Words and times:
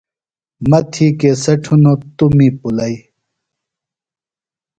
مہ 0.69 0.79
تھی 0.91 1.07
کیسٹ 1.19 1.63
ہِنوۡ 1.69 1.99
توۡ 2.17 2.31
می 2.37 2.47
پُلئی۔ 2.59 2.95